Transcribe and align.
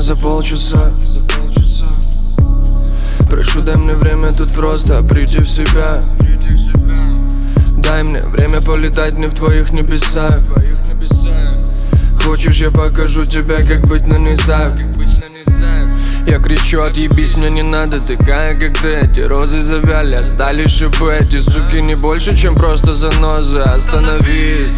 за 0.00 0.16
полчаса. 0.16 0.90
Прошу, 3.30 3.62
дай 3.62 3.76
мне 3.76 3.94
время 3.94 4.28
тут 4.30 4.52
просто 4.54 5.02
прийти 5.02 5.38
в 5.38 5.48
себя. 5.48 6.02
Дай 7.78 8.02
мне 8.02 8.20
время 8.20 8.60
полетать 8.60 9.18
не 9.18 9.26
в 9.26 9.34
твоих 9.34 9.72
небесах. 9.72 10.40
Хочешь, 12.24 12.56
я 12.56 12.70
покажу 12.70 13.24
тебе, 13.24 13.56
как 13.58 13.86
быть 13.86 14.06
на 14.06 14.16
низах? 14.16 14.72
Я 16.26 16.38
кричу, 16.38 16.82
отъебись, 16.82 17.36
мне 17.36 17.50
не 17.50 17.62
надо 17.62 18.00
такая, 18.00 18.58
как 18.58 18.82
ты. 18.82 18.96
Эти 18.96 19.20
розы 19.20 19.62
завяли, 19.62 20.16
остались 20.16 20.70
шипы 20.70 21.18
Эти 21.20 21.38
суки 21.38 21.80
не 21.80 21.94
больше, 21.94 22.36
чем 22.36 22.56
просто 22.56 22.92
занозы. 22.92 23.60
Остановись 23.60 24.76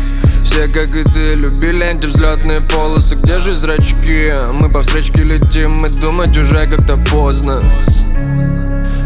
все, 0.59 0.67
как 0.69 0.91
и 0.97 1.05
ты, 1.05 1.35
любили 1.37 1.87
эти 1.87 2.07
взлетные 2.07 2.61
полосы 2.61 3.15
Где 3.15 3.39
же 3.39 3.53
зрачки? 3.53 4.33
Мы 4.55 4.69
по 4.69 4.83
встречке 4.83 5.23
летим 5.23 5.71
Мы 5.81 5.89
думать 5.89 6.37
уже 6.37 6.67
как-то 6.67 6.97
поздно 6.97 7.61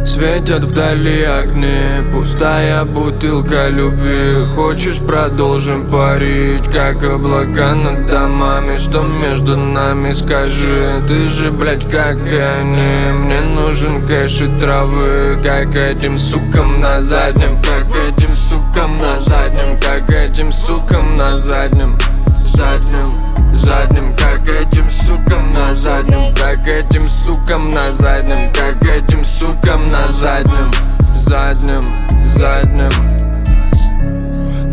Светят 0.05 0.65
вдали 0.65 1.23
огни, 1.23 2.11
пустая 2.13 2.85
бутылка 2.85 3.69
любви. 3.69 4.45
Хочешь 4.55 4.99
продолжим 4.99 5.89
парить, 5.89 6.67
как 6.73 7.05
облака 7.05 7.75
над 7.75 8.07
домами? 8.07 8.79
Что 8.79 9.03
между 9.03 9.57
нами, 9.57 10.11
скажи, 10.13 11.03
ты 11.07 11.29
же, 11.29 11.51
блядь, 11.51 11.89
как 11.89 12.17
они. 12.17 13.13
Мне 13.13 13.41
нужен 13.41 14.07
кэш 14.07 14.43
и 14.43 14.47
травы, 14.61 15.39
как 15.43 15.75
этим 15.75 16.19
сукам 16.19 16.81
на 16.81 17.01
заднем 17.01 17.59
Как 17.63 17.89
этим 17.95 18.29
сукам 18.29 18.99
на 18.99 19.21
заднем, 19.21 19.79
как 19.81 20.11
этим 20.11 20.53
сукам 20.53 21.17
на 21.17 21.37
заднем 21.37 21.97
Заднем 22.27 23.32
заднем 23.55 24.15
Как 24.17 24.49
этим 24.49 24.89
сукам 24.91 25.53
на 25.53 25.75
заднем 25.75 26.35
Как 26.35 26.67
этим 26.67 27.03
сукам 27.03 27.71
на 27.71 27.93
заднем 27.93 28.53
Как 28.53 28.85
этим 28.85 29.25
сукам 29.25 29.89
на 29.89 30.09
заднем 30.09 30.71
Заднем, 31.15 32.25
заднем. 32.25 32.91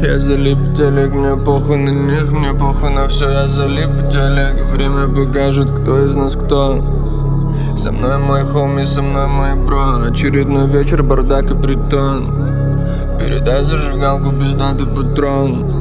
Я 0.02 0.19
залип 0.19 0.57
в 0.57 0.75
телек, 0.75 1.13
мне 1.13 1.35
похуй 1.35 1.77
на 1.77 1.89
них, 1.89 2.31
мне 2.31 2.53
похуй 2.53 2.89
на 2.89 3.07
все, 3.07 3.30
я 3.30 3.47
залип 3.47 3.89
в 3.89 4.09
телек 4.09 4.66
Время 4.72 5.07
покажет, 5.07 5.72
кто 5.72 6.05
из 6.05 6.16
нас 6.16 6.35
кто. 6.35 6.83
Со 7.77 7.91
мной 7.91 8.17
мой 8.17 8.45
хоми, 8.45 8.83
со 8.83 9.02
мной 9.02 9.27
мой 9.27 9.55
бро. 9.55 10.02
Очередной 10.09 10.67
вечер, 10.67 11.03
бардак 11.03 11.52
и 11.52 11.55
притон. 11.55 12.33
Передай 13.19 13.63
зажигалку 13.63 14.31
даты 14.57 14.85
патрон 14.85 15.78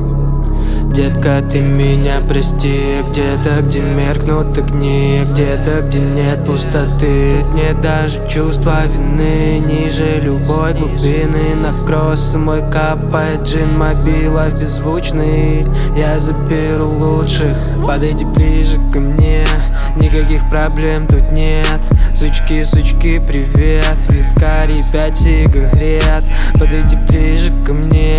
Детка, 0.92 1.42
ты 1.42 1.60
меня 1.60 2.20
прости. 2.26 3.02
Где-то, 3.10 3.62
где 3.62 3.80
меркнут 3.80 4.56
огни 4.58 5.22
Где-то, 5.30 5.82
где 5.86 5.98
нет 5.98 6.44
пустоты. 6.44 7.44
Нет 7.54 7.80
даже 7.82 8.26
чувства 8.28 8.86
вины 8.86 9.58
Ниже 9.66 10.20
любой 10.20 10.74
глубины. 10.74 11.54
На 11.62 11.86
кросс 11.86 12.34
мой 12.34 12.62
капает 12.70 13.42
джин 13.42 13.78
Мобила 13.78 14.48
в 14.50 14.58
беззвучный. 14.58 15.66
Я 15.94 16.18
заберу 16.18 16.88
лучших. 16.88 17.56
Подойди 17.86 18.24
ближе 18.24 18.80
ко 18.92 19.00
мне. 19.00 19.46
Никаких 19.96 20.48
проблем 20.48 21.06
тут 21.06 21.30
нет. 21.32 21.80
Сучки, 22.14 22.64
сучки, 22.64 23.20
привет. 23.20 23.96
Вискари, 24.08 24.82
пять 24.92 25.16
сигарет. 25.16 26.24
Подойди 26.58 26.96
ближе 27.08 27.52
ко 27.64 27.74
мне 27.74 28.17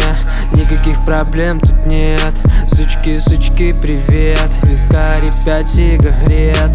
проблем 1.10 1.60
тут 1.60 1.88
нет. 1.88 2.34
Сучки, 2.68 3.18
сучки, 3.18 3.74
привет. 3.74 4.48
Вискари, 4.62 5.28
пять 5.44 5.68
сигарет. 5.68 6.72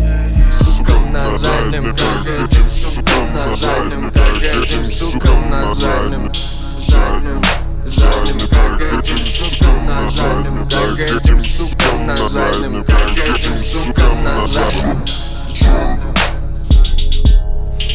Сукам 0.50 1.12
на 1.12 1.38
заднем, 1.38 1.94
как 1.94 2.26
этим 2.26 2.68
сукам 2.68 3.32
на 3.32 3.54
заднем 3.54 4.10
Как 4.10 4.42
этим 4.42 4.84
сукам 4.84 5.50
на 5.50 5.72
заднем 5.72 6.32
Заднем, 6.34 7.42
заднем, 7.86 8.40
как 8.48 8.80
этим 8.80 9.86
на 9.86 10.08
заднем 10.08 10.68
Как 10.68 10.98
этим 10.98 11.40
сукам 11.40 12.06
на 12.06 12.28
заднем 12.28 12.84
Как 12.84 13.16
этим 13.16 13.56
сукам 13.56 14.24
на 14.24 14.46
заднем 14.46 15.04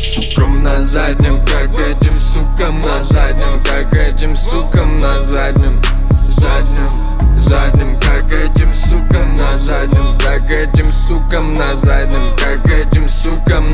Сукам 0.02 0.64
на 0.64 0.82
заднем, 0.82 1.46
как 1.46 1.78
этим 1.78 2.12
сукам 2.14 2.82
на 2.82 3.04
заднем 3.04 3.62
Как 3.66 3.94
этим 3.94 4.38
сукам 4.38 5.00
на 5.02 5.20
заднем 5.20 5.82
Заднем 6.30 7.10
задним 7.40 8.00
Как 8.00 8.32
этим 8.32 8.74
сукам 8.74 9.36
на 9.36 9.58
заднем 9.58 10.18
Как 10.20 10.50
этим 10.50 10.86
сукам 10.86 11.56
на 11.56 11.76
заднем 11.76 12.36
Как 12.38 12.70
этим 12.70 13.10
сукам 13.10 13.69